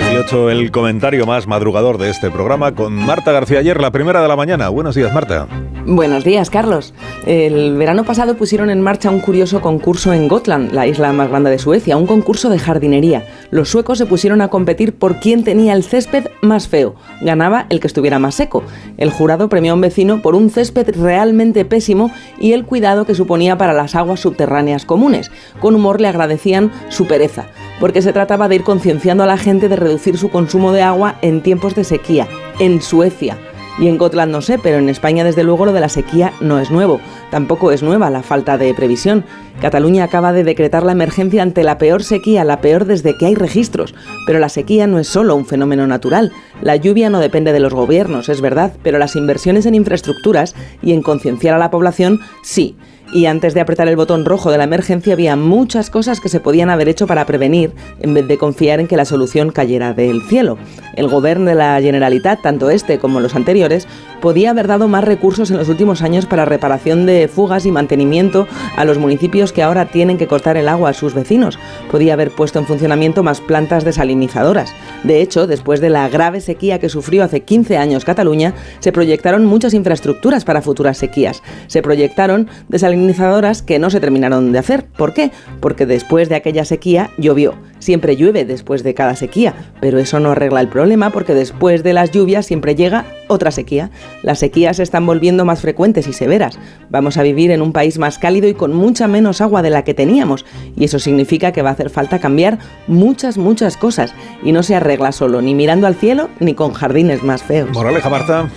[0.00, 4.28] hecho el comentario más madrugador de este programa con Marta García ayer, la primera de
[4.28, 4.68] la mañana.
[4.68, 5.46] Buenos días, Marta.
[5.86, 6.94] Buenos días, Carlos.
[7.26, 11.50] El verano pasado pusieron en marcha un curioso concurso en Gotland, la isla más grande
[11.50, 13.26] de Suecia, un concurso de jardinería.
[13.50, 16.94] Los suecos se pusieron a competir por quién tenía el césped más feo.
[17.20, 18.64] Ganaba el que estuviera más seco.
[18.96, 23.14] El jurado premió a un vecino por un césped realmente pésimo y el cuidado que
[23.14, 25.30] suponía para las aguas subterráneas comunes.
[25.60, 27.46] Con humor le agradecían su pereza,
[27.80, 31.16] porque se trataba de ir concienciando a la gente de reducir su consumo de agua
[31.22, 32.28] en tiempos de sequía,
[32.58, 33.38] en Suecia.
[33.78, 36.60] Y en Gotland no sé, pero en España desde luego lo de la sequía no
[36.60, 37.00] es nuevo.
[37.34, 39.24] Tampoco es nueva la falta de previsión.
[39.60, 43.34] Cataluña acaba de decretar la emergencia ante la peor sequía, la peor desde que hay
[43.34, 43.92] registros.
[44.24, 46.30] Pero la sequía no es solo un fenómeno natural.
[46.62, 50.92] La lluvia no depende de los gobiernos, es verdad, pero las inversiones en infraestructuras y
[50.92, 52.76] en concienciar a la población sí
[53.14, 56.40] y antes de apretar el botón rojo de la emergencia había muchas cosas que se
[56.40, 60.22] podían haber hecho para prevenir en vez de confiar en que la solución cayera del
[60.22, 60.58] cielo.
[60.96, 63.86] El gobierno de la Generalitat, tanto este como los anteriores,
[64.20, 68.84] podía haber dado más recursos en los últimos años para reparación fugas y mantenimiento a
[68.84, 71.58] los municipios que ahora tienen que cortar el agua a sus vecinos.
[71.90, 74.72] Podía haber puesto en funcionamiento más plantas desalinizadoras.
[75.02, 79.44] De hecho, después de la grave sequía que sufrió hace 15 años Cataluña, se proyectaron
[79.44, 81.42] muchas infraestructuras para futuras sequías.
[81.66, 84.86] Se proyectaron desalinizadoras que no se terminaron de hacer.
[84.86, 85.30] ¿Por qué?
[85.60, 87.54] Porque después de aquella sequía llovió.
[87.78, 91.92] Siempre llueve después de cada sequía, pero eso no arregla el problema porque después de
[91.92, 93.90] las lluvias siempre llega otra sequía.
[94.22, 96.58] Las sequías se están volviendo más frecuentes y severas.
[96.90, 99.84] Vamos a vivir en un país más cálido y con mucha menos agua de la
[99.84, 100.44] que teníamos.
[100.76, 104.14] Y eso significa que va a hacer falta cambiar muchas, muchas cosas.
[104.42, 107.70] Y no se arregla solo, ni mirando al cielo, ni con jardines más feos.
[107.72, 108.48] Moraleja, Marta.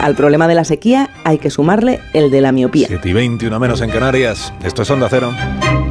[0.00, 2.88] Al problema de la sequía hay que sumarle el de la miopía.
[2.88, 4.52] 7 y 21 menos en Canarias.
[4.64, 5.32] Esto es Onda Cero.